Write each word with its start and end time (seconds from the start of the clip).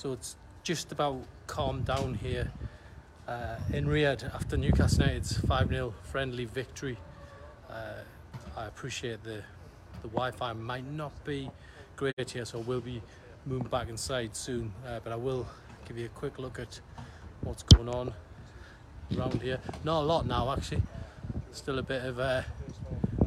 So 0.00 0.14
it's 0.14 0.36
just 0.62 0.92
about 0.92 1.20
calmed 1.46 1.84
down 1.84 2.14
here 2.14 2.50
uh, 3.28 3.56
in 3.70 3.84
Riyadh 3.84 4.34
after 4.34 4.56
Newcastle 4.56 5.02
United's 5.02 5.36
5-0 5.36 5.92
friendly 6.04 6.46
victory. 6.46 6.96
Uh, 7.68 8.00
I 8.56 8.64
appreciate 8.64 9.22
the 9.22 9.42
the 10.00 10.08
Wi-Fi 10.08 10.54
might 10.54 10.90
not 10.90 11.12
be 11.26 11.50
great 11.96 12.30
here, 12.30 12.46
so 12.46 12.60
we'll 12.60 12.80
be 12.80 13.02
moving 13.44 13.68
back 13.68 13.90
inside 13.90 14.34
soon. 14.34 14.72
Uh, 14.88 15.00
but 15.04 15.12
I 15.12 15.16
will 15.16 15.46
give 15.86 15.98
you 15.98 16.06
a 16.06 16.18
quick 16.18 16.38
look 16.38 16.58
at 16.58 16.80
what's 17.42 17.62
going 17.64 17.90
on 17.90 18.14
around 19.14 19.42
here. 19.42 19.60
Not 19.84 20.00
a 20.00 20.06
lot 20.06 20.26
now, 20.26 20.50
actually. 20.50 20.80
Still 21.52 21.78
a 21.78 21.82
bit 21.82 22.06
of 22.06 22.18
uh, 22.18 22.40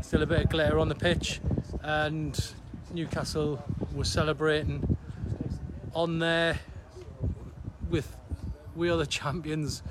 still 0.01 0.23
a 0.23 0.25
bit 0.25 0.45
of 0.45 0.49
glitter 0.49 0.79
on 0.79 0.89
the 0.89 0.95
pitch, 0.95 1.39
and 1.83 2.35
Newcastle 2.91 3.63
was 3.93 4.11
celebrating 4.11 4.97
on 5.93 6.17
there 6.17 6.59
with 7.93 8.17
We 8.75 8.89
Are 8.89 8.97
the 8.97 9.05
Champions, 9.05 9.83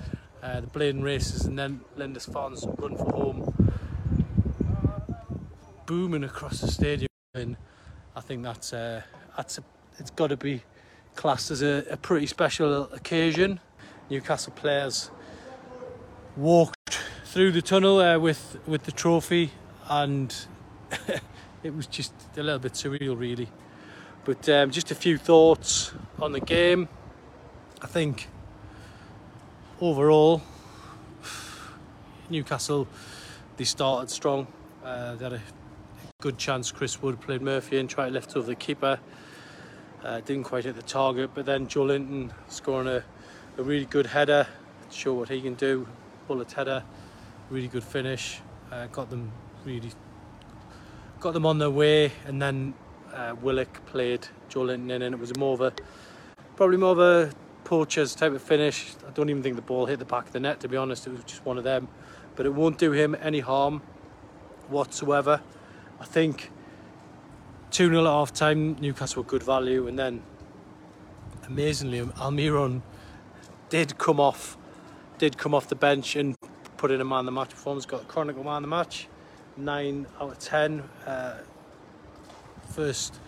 uh, 0.43 0.61
the 0.61 0.67
Blaydon 0.67 1.05
Races, 1.05 1.47
and 1.47 1.57
then 1.57 1.83
Lindisfarne's 1.97 2.67
Run 2.79 2.97
for 2.97 3.13
Home 3.13 3.55
booming 5.87 6.25
across 6.25 6.61
the 6.61 6.69
stadium. 6.69 7.07
And 7.35 7.57
I 8.17 8.21
think 8.21 8.43
that's, 8.43 8.73
uh, 8.73 9.03
that's 9.37 9.59
a, 9.59 9.65
it's 9.99 10.11
got 10.11 10.29
to 10.29 10.37
be 10.37 10.63
classed 11.15 11.53
as 11.53 11.63
a, 11.63 11.85
a 11.91 11.97
pretty 11.97 12.27
special 12.27 12.93
occasion. 12.93 13.61
Newcastle 14.11 14.53
players 14.53 15.13
walked 16.37 16.99
through 17.27 17.53
the 17.53 17.63
tunnel 17.63 18.01
uh, 18.01 18.19
with, 18.19 18.59
with 18.67 18.83
the 18.83 18.93
trophy, 18.93 19.53
and 19.89 20.35
it 21.63 21.73
was 21.73 21.87
just 21.87 22.15
a 22.37 22.43
little 22.43 22.59
bit 22.59 22.73
surreal, 22.73 23.17
really. 23.17 23.49
But 24.25 24.49
um, 24.49 24.73
just 24.73 24.91
a 24.91 24.97
few 24.97 25.19
thoughts 25.19 25.93
on 26.21 26.33
the 26.33 26.41
game. 26.41 26.89
I 27.83 27.87
think 27.89 28.29
overall, 29.81 30.41
Newcastle 32.31 32.87
they 33.57 33.65
started 33.65 34.09
strong. 34.09 34.47
Uh, 34.85 35.17
they 35.17 35.25
had 35.25 35.33
a 35.33 35.43
good 36.21 36.39
chance. 36.39 36.71
Chris 36.71 37.03
Wood 37.03 37.21
played 37.21 37.43
Murphy 37.43 37.79
and 37.79 37.91
tried 37.91 38.09
to 38.09 38.13
lift 38.13 38.37
over 38.37 38.47
the 38.47 38.55
keeper. 38.55 39.01
Uh, 40.05 40.21
didn't 40.21 40.45
quite 40.45 40.65
hit 40.65 40.77
the 40.77 40.83
target, 40.83 41.31
but 41.35 41.45
then 41.45 41.67
Joelinton 41.67 42.31
scoring 42.49 42.87
a, 42.87 43.03
a 43.59 43.63
really 43.65 43.87
good 43.87 44.07
header 44.07 44.47
show 44.93 45.15
what 45.15 45.29
he 45.29 45.41
can 45.41 45.55
do. 45.55 45.89
Bullet 46.29 46.53
header, 46.53 46.85
really 47.51 47.69
good 47.69 47.85
finish. 47.85 48.41
Uh, 48.71 48.87
got 48.87 49.11
them 49.11 49.33
really 49.65 49.91
got 51.19 51.35
them 51.35 51.47
on 51.47 51.59
their 51.59 51.71
way, 51.71 52.13
and 52.27 52.41
then 52.41 52.75
uh, 53.13 53.35
Willock 53.43 53.85
played 53.87 54.29
Joelinton 54.49 54.91
in, 54.91 55.03
and 55.03 55.15
it 55.17 55.19
was 55.19 55.37
more 55.37 55.55
of 55.55 55.61
a 55.61 55.73
probably 56.55 56.77
more 56.77 56.93
of 56.93 57.01
a 57.01 57.33
poacher's 57.73 58.15
type 58.15 58.33
of 58.33 58.43
finish. 58.43 58.93
I 59.09 59.13
don't 59.13 59.31
even 59.31 59.43
think 59.43 59.57
the 59.57 59.63
ball 59.63 59.87
hit 59.87 59.99
the 59.99 60.05
back 60.05 60.27
of 60.27 60.33
the 60.35 60.41
net. 60.41 60.61
To 60.61 60.69
be 60.69 60.77
honest, 60.77 61.07
it 61.07 61.11
was 61.11 61.25
just 61.25 61.43
one 61.47 61.57
of 61.57 61.65
them, 61.65 61.89
but 62.37 62.45
it 62.45 62.53
won't 62.53 62.77
do 62.77 62.93
him 62.93 63.17
any 63.19 63.41
harm 63.41 63.81
whatsoever. 64.69 65.41
I 65.99 66.05
think 66.05 66.51
2 67.71 67.89
0 67.89 68.05
at 68.05 68.07
half 68.07 68.35
time, 68.35 68.77
Newcastle 68.79 69.23
were 69.23 69.27
good 69.27 69.43
value, 69.43 69.89
and 69.89 69.99
then 69.99 70.23
amazingly, 71.47 72.03
Almiron 72.03 72.83
did 73.71 73.97
come 73.97 74.21
off, 74.21 74.59
did 75.17 75.39
come 75.39 75.55
off 75.55 75.69
the 75.69 75.75
bench 75.75 76.15
and 76.15 76.37
put 76.77 76.91
in 76.91 77.01
a 77.01 77.07
man 77.07 77.21
of 77.21 77.25
the 77.25 77.33
match 77.33 77.49
performance. 77.49 77.87
Got 77.87 78.03
a 78.03 78.05
chronicle 78.05 78.45
man 78.45 78.57
of 78.57 78.63
the 78.65 78.69
match, 78.69 79.09
nine 79.57 80.07
out 80.21 80.33
of 80.33 80.39
ten. 80.39 80.83
Uh, 81.07 81.39
first, 82.69 83.19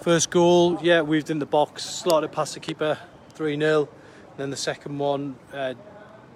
first 0.00 0.30
goal, 0.30 0.78
yeah, 0.80 1.02
weaved 1.02 1.28
in 1.28 1.40
the 1.40 1.44
box, 1.44 1.84
slotted 1.84 2.32
past 2.32 2.54
the 2.54 2.60
keeper, 2.60 2.96
three 3.34 3.58
0 3.58 3.88
Then 4.36 4.50
the 4.50 4.56
second 4.56 4.98
one, 4.98 5.36
uh, 5.52 5.74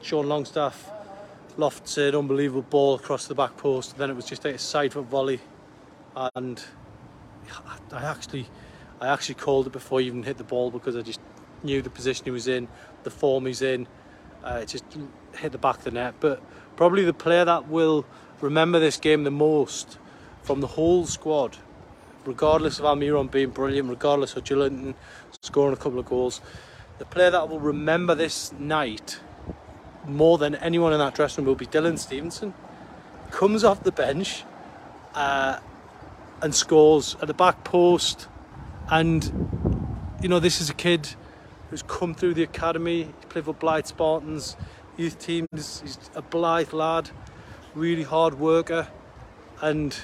Sean 0.03 0.29
Longstaff 0.29 0.91
lofts 1.57 1.97
an 1.99 2.15
unbelievable 2.15 2.63
ball 2.63 2.95
across 2.97 3.27
the 3.27 3.35
back 3.35 3.57
post. 3.57 3.97
Then 3.97 4.11
it 4.11 4.17
was 4.17 4.27
just 4.27 4.45
a 4.45 4.59
side 4.59 4.93
foot 4.93 5.07
volley 5.07 5.41
and 6.35 6.65
I 7.93 8.03
actually 8.05 8.47
I 9.01 9.09
actually 9.09 9.35
called 9.35 9.67
it 9.67 9.73
before 9.73 10.01
he 10.01 10.07
even 10.07 10.23
hit 10.23 10.39
the 10.39 10.45
ball 10.45 10.71
because 10.71 10.97
I 10.97 11.03
just 11.03 11.21
knew 11.63 11.83
the 11.83 11.91
position 11.91 12.25
he 12.25 12.31
was 12.31 12.49
in, 12.49 12.69
the 13.05 13.11
form 13.11 13.45
he's 13.47 13.61
in. 13.61 13.87
Uh, 14.43 14.61
it 14.63 14.69
just 14.69 14.85
hit 15.37 15.53
the 15.53 15.59
back 15.59 15.79
of 15.79 15.85
the 15.85 15.91
net. 15.91 16.15
But 16.21 16.43
probably 16.77 17.05
the 17.05 17.13
player 17.13 17.45
that 17.45 17.69
will 17.69 18.07
remember 18.41 18.79
this 18.79 18.97
game 18.97 19.25
the 19.25 19.31
most 19.31 19.99
from 20.43 20.61
the 20.61 20.67
whole 20.67 21.05
squad, 21.05 21.59
regardless 22.25 22.79
of 22.79 22.87
Almiron 22.87 23.31
being 23.31 23.51
brilliant, 23.51 23.91
regardless 23.91 24.35
of 24.35 24.45
Joelinton 24.45 24.95
scoring 25.43 25.75
a 25.75 25.77
couple 25.77 25.99
of 25.99 26.07
goals, 26.07 26.41
the 26.99 27.05
player 27.05 27.31
that 27.31 27.49
will 27.49 27.61
remember 27.61 28.15
this 28.15 28.53
night 28.53 29.21
more 30.07 30.39
than 30.39 30.55
anyone 30.57 30.93
in 30.93 30.99
that 30.99 31.15
dressing 31.15 31.45
room 31.45 31.49
will 31.49 31.55
be 31.57 31.67
Dylan 31.67 31.99
Stephenson. 31.99 32.55
Comes 33.31 33.65
off 33.65 33.83
the 33.83 33.93
bench. 33.93 34.45
Uh, 35.15 35.61
and 36.43 36.55
scores 36.55 37.17
at 37.21 37.29
the 37.29 37.35
back 37.35 37.65
post. 37.65 38.29
And, 38.91 39.25
you 40.23 40.29
know, 40.29 40.39
this 40.39 40.61
is 40.61 40.71
a 40.71 40.75
kid 40.75 41.09
who's 41.71 41.83
come 41.83 42.15
through 42.15 42.35
the 42.35 42.43
academy. 42.43 43.05
He 43.05 43.27
played 43.29 43.45
for 43.45 43.55
Blyth 43.55 43.87
Spartans 43.87 44.57
youth 44.97 45.19
teams. 45.19 45.81
He's 45.81 45.99
a 46.15 46.23
Blyth 46.23 46.73
lad, 46.73 47.11
really 47.75 48.05
hard 48.05 48.39
worker. 48.39 48.89
And 49.61 49.99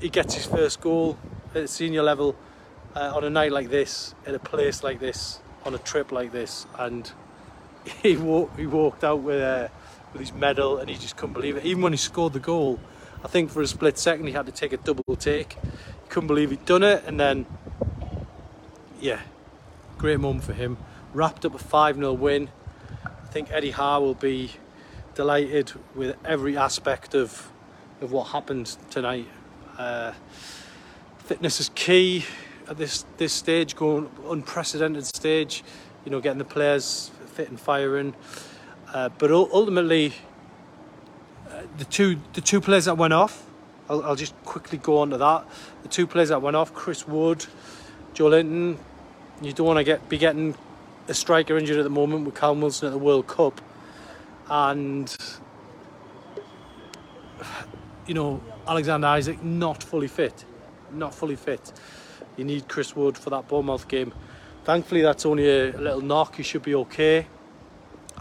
he 0.00 0.08
gets 0.08 0.34
his 0.34 0.46
first 0.46 0.80
goal 0.80 1.18
at 1.54 1.68
senior 1.68 2.02
level 2.02 2.36
uh, 2.94 3.12
on 3.14 3.24
a 3.24 3.30
night 3.30 3.52
like 3.52 3.70
this, 3.70 4.14
in 4.26 4.34
a 4.34 4.38
place 4.38 4.82
like 4.82 5.00
this, 5.00 5.40
on 5.64 5.74
a 5.74 5.78
trip 5.78 6.12
like 6.12 6.32
this. 6.32 6.66
And 6.78 7.10
he, 8.02 8.16
walk, 8.16 8.56
he 8.58 8.66
walked 8.66 9.04
out 9.04 9.20
with, 9.20 9.40
uh, 9.40 9.68
with 10.12 10.20
his 10.20 10.32
medal 10.32 10.78
and 10.78 10.88
he 10.88 10.96
just 10.96 11.16
couldn't 11.16 11.34
believe 11.34 11.56
it. 11.56 11.64
Even 11.64 11.82
when 11.82 11.92
he 11.92 11.98
scored 11.98 12.32
the 12.32 12.40
goal, 12.40 12.78
I 13.24 13.28
think 13.28 13.50
for 13.50 13.62
a 13.62 13.66
split 13.66 13.98
second 13.98 14.26
he 14.26 14.32
had 14.32 14.46
to 14.46 14.52
take 14.52 14.72
a 14.72 14.76
double 14.76 15.16
take. 15.16 15.54
He 15.54 16.08
couldn't 16.08 16.26
believe 16.26 16.50
he'd 16.50 16.64
done 16.64 16.82
it, 16.82 17.04
and 17.06 17.20
then, 17.20 17.46
yeah, 19.00 19.20
great 19.96 20.18
moment 20.18 20.44
for 20.44 20.52
him. 20.52 20.76
Wrapped 21.14 21.44
up 21.44 21.54
a 21.54 21.58
5 21.58 21.96
0 21.96 22.12
win. 22.14 22.48
I 23.04 23.26
think 23.32 23.50
Eddie 23.52 23.70
Howe 23.70 24.00
will 24.00 24.14
be 24.14 24.50
delighted 25.14 25.72
with 25.94 26.16
every 26.24 26.56
aspect 26.56 27.14
of, 27.14 27.50
of 28.00 28.10
what 28.10 28.28
happened 28.28 28.76
tonight. 28.90 29.28
Uh, 29.78 30.12
fitness 31.18 31.60
is 31.60 31.70
key 31.74 32.24
at 32.68 32.78
this, 32.78 33.04
this 33.16 33.32
stage, 33.32 33.76
going 33.76 34.10
unprecedented 34.28 35.06
stage, 35.06 35.64
you 36.04 36.10
know, 36.10 36.20
getting 36.20 36.38
the 36.38 36.44
players 36.44 37.10
fit 37.26 37.48
and 37.48 37.58
firing. 37.58 38.14
Uh, 38.92 39.08
but 39.18 39.30
ultimately, 39.30 40.12
the 41.78 41.84
two 41.84 42.18
the 42.34 42.40
two 42.40 42.60
players 42.60 42.84
that 42.86 42.96
went 42.96 43.12
off, 43.12 43.46
I'll, 43.88 44.02
I'll, 44.02 44.16
just 44.16 44.34
quickly 44.44 44.78
go 44.78 44.98
on 44.98 45.10
to 45.10 45.18
that. 45.18 45.46
The 45.82 45.88
two 45.88 46.06
players 46.06 46.28
that 46.28 46.42
went 46.42 46.56
off, 46.56 46.74
Chris 46.74 47.06
Wood, 47.06 47.46
Joelinton. 48.14 48.76
You 49.40 49.52
don't 49.52 49.66
want 49.66 49.78
to 49.78 49.84
get 49.84 50.08
be 50.08 50.18
getting 50.18 50.54
a 51.08 51.14
striker 51.14 51.56
injured 51.56 51.78
at 51.78 51.84
the 51.84 51.90
moment 51.90 52.24
with 52.24 52.34
Callum 52.34 52.60
Wilson 52.60 52.86
at 52.86 52.92
the 52.92 52.98
World 52.98 53.26
Cup, 53.26 53.60
and 54.48 55.14
you 58.06 58.14
know 58.14 58.40
Alexander 58.66 59.14
Isak 59.16 59.42
not 59.42 59.82
fully 59.82 60.08
fit, 60.08 60.44
not 60.92 61.14
fully 61.14 61.36
fit. 61.36 61.72
You 62.36 62.44
need 62.44 62.68
Chris 62.68 62.96
Wood 62.96 63.18
for 63.18 63.30
that 63.30 63.48
Bournemouth 63.48 63.88
game. 63.88 64.12
Thankfully, 64.64 65.02
that's 65.02 65.26
only 65.26 65.48
a, 65.48 65.72
little 65.76 66.00
knock. 66.00 66.36
He 66.36 66.42
should 66.42 66.62
be 66.62 66.74
okay. 66.74 67.26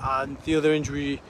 And 0.03 0.37
the 0.41 0.55
other 0.55 0.73
injury 0.73 1.21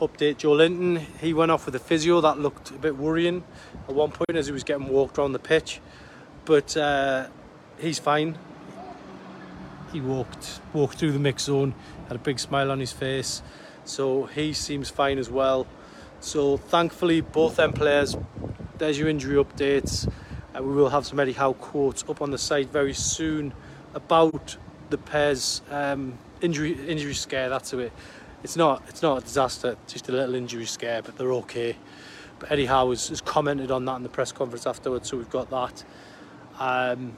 update 0.00 0.36
Joelinton, 0.36 1.00
He 1.20 1.34
went 1.34 1.50
off 1.50 1.66
with 1.66 1.74
a 1.74 1.80
physio 1.80 2.20
that 2.20 2.38
looked 2.38 2.70
a 2.70 2.74
bit 2.74 2.96
worrying 2.96 3.42
at 3.88 3.94
one 3.94 4.12
point 4.12 4.36
as 4.36 4.46
he 4.46 4.52
was 4.52 4.62
getting 4.62 4.88
walked 4.88 5.18
around 5.18 5.32
the 5.32 5.38
pitch, 5.38 5.80
but 6.44 6.76
uh, 6.76 7.26
he's 7.78 7.98
fine. 7.98 8.38
He 9.92 10.00
walked 10.00 10.60
walked 10.72 10.98
through 10.98 11.12
the 11.12 11.18
mix 11.18 11.44
zone, 11.44 11.74
had 12.06 12.16
a 12.16 12.20
big 12.20 12.38
smile 12.38 12.70
on 12.70 12.78
his 12.78 12.92
face, 12.92 13.42
so 13.84 14.26
he 14.26 14.52
seems 14.52 14.90
fine 14.90 15.18
as 15.18 15.30
well. 15.30 15.66
So 16.20 16.58
thankfully, 16.58 17.20
both 17.20 17.56
them 17.56 17.72
players. 17.72 18.16
There's 18.76 18.98
your 18.98 19.08
injury 19.08 19.42
updates. 19.42 20.10
Uh, 20.58 20.62
we 20.62 20.72
will 20.72 20.88
have 20.88 21.06
some 21.06 21.20
Eddie 21.20 21.32
Howe 21.32 21.52
quotes 21.52 22.04
up 22.08 22.22
on 22.22 22.30
the 22.30 22.38
site 22.38 22.68
very 22.68 22.94
soon 22.94 23.52
about 23.94 24.56
the 24.90 24.98
pairs 24.98 25.62
um, 25.70 26.18
injury 26.40 26.72
injury 26.88 27.14
scare. 27.14 27.48
That's 27.48 27.72
it. 27.72 27.92
It's 28.42 28.56
not 28.56 28.82
it's 28.88 29.02
not 29.02 29.18
a 29.18 29.20
disaster. 29.24 29.76
Just 29.86 30.08
a 30.08 30.12
little 30.12 30.34
injury 30.34 30.66
scare, 30.66 31.02
but 31.02 31.16
they're 31.16 31.32
okay. 31.32 31.76
But 32.38 32.52
Eddie 32.52 32.66
Howe 32.66 32.90
has, 32.90 33.08
has 33.08 33.20
commented 33.20 33.70
on 33.70 33.84
that 33.86 33.96
in 33.96 34.02
the 34.02 34.08
press 34.08 34.32
conference 34.32 34.66
afterwards, 34.66 35.08
so 35.08 35.16
we've 35.16 35.30
got 35.30 35.50
that. 35.50 35.84
Um, 36.58 37.16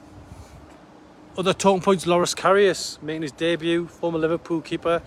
other 1.37 1.53
talking 1.53 1.81
points: 1.81 2.05
Loris 2.05 2.35
Karius 2.35 3.01
making 3.01 3.23
his 3.23 3.31
debut, 3.31 3.87
former 3.87 4.19
Liverpool 4.19 4.61
keeper. 4.61 5.01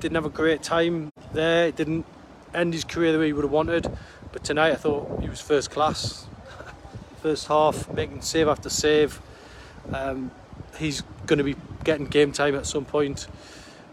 Didn't 0.00 0.14
have 0.14 0.26
a 0.26 0.30
great 0.30 0.62
time 0.62 1.10
there. 1.32 1.72
Didn't 1.72 2.06
end 2.54 2.74
his 2.74 2.84
career 2.84 3.12
the 3.12 3.18
way 3.18 3.26
he 3.26 3.32
would 3.32 3.44
have 3.44 3.52
wanted. 3.52 3.90
But 4.32 4.44
tonight, 4.44 4.72
I 4.72 4.76
thought 4.76 5.20
he 5.20 5.28
was 5.28 5.40
first 5.40 5.70
class. 5.70 6.26
First 7.26 7.48
half, 7.48 7.92
making 7.92 8.22
save 8.22 8.46
after 8.46 8.68
save. 8.68 9.20
Um, 9.92 10.30
he's 10.78 11.02
going 11.26 11.38
to 11.38 11.42
be 11.42 11.56
getting 11.82 12.06
game 12.06 12.30
time 12.30 12.54
at 12.54 12.66
some 12.66 12.84
point 12.84 13.26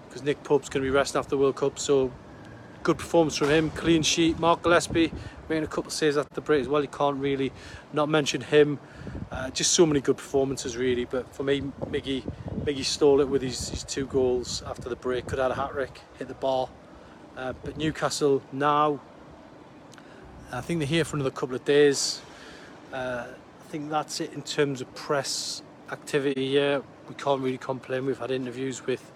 because 0.07 0.21
Nick 0.21 0.43
Pope's 0.43 0.69
going 0.69 0.83
to 0.83 0.87
be 0.87 0.95
resting 0.95 1.17
after 1.17 1.31
the 1.31 1.39
World 1.39 1.55
Cup. 1.55 1.79
So 1.79 2.11
good 2.83 2.99
performance 2.99 3.35
from 3.35 3.49
him, 3.49 3.71
clean 3.71 4.03
sheet. 4.03 4.37
Mark 4.37 4.61
Gillespie 4.61 5.11
making 5.49 5.63
a 5.63 5.67
couple 5.67 5.87
of 5.87 5.93
saves 5.93 6.15
after 6.15 6.31
the 6.35 6.41
break 6.41 6.61
as 6.61 6.67
well. 6.67 6.83
You 6.83 6.87
can't 6.87 7.17
really 7.17 7.51
not 7.91 8.07
mention 8.07 8.39
him. 8.39 8.77
Uh, 9.31 9.49
just 9.49 9.73
so 9.73 9.87
many 9.87 9.99
good 9.99 10.17
performances 10.17 10.77
really. 10.77 11.05
But 11.05 11.33
for 11.33 11.41
me, 11.41 11.61
Miggy, 11.85 12.31
Miggy 12.63 12.85
stole 12.85 13.19
it 13.19 13.27
with 13.27 13.41
his, 13.41 13.69
his 13.69 13.83
two 13.83 14.05
goals 14.05 14.61
after 14.67 14.89
the 14.89 14.95
break. 14.95 15.25
Could 15.25 15.39
have 15.39 15.49
had 15.49 15.57
a 15.57 15.59
hat 15.59 15.71
trick, 15.71 16.01
hit 16.19 16.27
the 16.27 16.35
bar. 16.35 16.69
Uh, 17.35 17.53
but 17.63 17.77
Newcastle 17.77 18.43
now, 18.51 18.99
I 20.51 20.61
think 20.61 20.81
they're 20.81 20.87
here 20.87 21.03
for 21.03 21.15
another 21.15 21.31
couple 21.31 21.55
of 21.55 21.65
days. 21.65 22.21
Uh, 22.93 23.25
I 23.25 23.71
think 23.71 23.89
that's 23.89 24.21
it 24.21 24.33
in 24.33 24.43
terms 24.43 24.79
of 24.79 24.93
press 24.93 25.63
activity 25.91 26.49
here. 26.49 26.83
We 27.09 27.15
can't 27.15 27.41
really 27.41 27.57
complain. 27.57 28.05
We've 28.05 28.19
had 28.19 28.29
interviews 28.29 28.85
with 28.85 29.11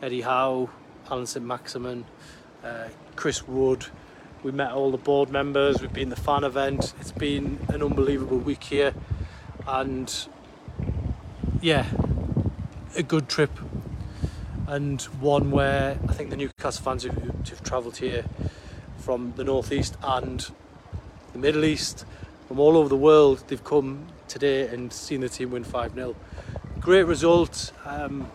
Eddie 0.00 0.20
Howe, 0.20 0.70
Allan 1.10 1.26
St 1.26 1.44
Maximin, 1.44 2.04
uh, 2.62 2.90
Chris 3.16 3.48
Wood. 3.48 3.86
We 4.44 4.52
met 4.52 4.70
all 4.70 4.92
the 4.92 4.96
board 4.96 5.28
members. 5.28 5.80
We've 5.80 5.92
been 5.92 6.10
the 6.10 6.14
fan 6.14 6.44
event. 6.44 6.94
It's 7.00 7.10
been 7.10 7.58
an 7.66 7.82
unbelievable 7.82 8.38
week 8.38 8.62
here, 8.62 8.94
and 9.66 10.28
yeah, 11.60 11.86
a 12.96 13.02
good 13.02 13.28
trip, 13.28 13.50
and 14.68 15.02
one 15.18 15.50
where 15.50 15.98
I 16.08 16.12
think 16.12 16.30
the 16.30 16.36
Newcastle 16.36 16.84
fans 16.84 17.02
who, 17.02 17.10
who've 17.10 17.62
travelled 17.64 17.96
here 17.96 18.24
from 18.98 19.32
the 19.34 19.42
northeast 19.42 19.96
and 20.00 20.48
the 21.32 21.40
Middle 21.40 21.64
East, 21.64 22.04
from 22.50 22.58
all 22.58 22.76
over 22.76 22.88
the 22.88 22.96
world, 22.96 23.44
they've 23.46 23.62
come 23.62 24.08
today 24.26 24.66
and 24.66 24.92
seen 24.92 25.20
the 25.20 25.28
team 25.28 25.52
win 25.52 25.62
5 25.62 25.94
0. 25.94 26.16
Great 26.80 27.04
result, 27.04 27.72
um, 27.84 28.28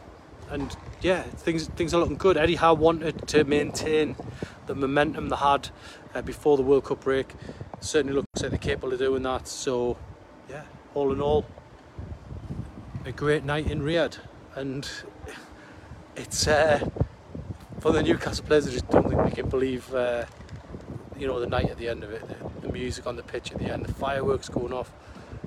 and 0.50 0.74
yeah, 1.02 1.24
things 1.24 1.68
things 1.68 1.94
are 1.94 2.00
looking 2.00 2.16
good. 2.16 2.38
Eddie 2.38 2.56
Howe 2.56 2.76
wanted 2.76 3.28
to 3.28 3.44
maintain 3.44 4.16
the 4.68 4.74
momentum 4.74 5.28
they 5.28 5.36
had 5.36 5.68
uh, 6.14 6.22
before 6.22 6.56
the 6.56 6.64
World 6.64 6.86
Cup 6.86 7.04
break. 7.04 7.34
Certainly 7.82 8.16
looks 8.16 8.42
like 8.42 8.52
they're 8.52 8.58
capable 8.58 8.94
of 8.94 9.00
doing 9.00 9.24
that. 9.24 9.50
So, 9.50 9.98
yeah, 10.50 10.64
all 10.94 11.12
in 11.12 11.20
all, 11.20 11.46
a 13.04 13.12
great 13.12 13.44
night 13.44 13.70
in 13.70 13.82
Riyadh, 13.82 14.20
and 14.56 14.90
it's 16.16 16.48
uh, 16.48 16.90
for 17.82 17.92
the 17.92 18.02
Newcastle 18.02 18.46
players. 18.46 18.66
I 18.66 18.72
just 18.72 18.88
don't 18.88 19.10
think 19.10 19.22
they 19.26 19.42
can 19.42 19.50
believe. 19.50 19.94
Uh, 19.94 20.24
you 21.18 21.28
know 21.28 21.40
the 21.40 21.48
night 21.48 21.70
at 21.70 21.78
the 21.78 21.88
end 21.88 22.04
of 22.04 22.12
it, 22.12 22.28
the, 22.28 22.68
the 22.68 22.74
music 22.74 23.08
on 23.08 23.16
the 23.16 23.24
pitch 23.24 23.52
at 23.52 23.60
the 23.60 23.66
end, 23.66 23.86
the 23.86 23.94
fireworks 23.94 24.50
going 24.50 24.74
off, 24.74 24.92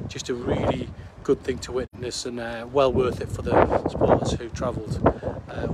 just 0.09 0.29
a 0.29 0.35
really 0.35 0.89
good 1.23 1.43
thing 1.43 1.59
to 1.59 1.73
witness 1.73 2.25
and 2.25 2.41
uh, 2.41 2.67
well 2.73 2.93
worth 2.93 3.21
it 3.21 3.29
for 3.29 3.43
the 3.43 3.89
supporters 3.89 4.33
who 4.33 4.49
travelled 4.49 5.01
uh, 5.49 5.67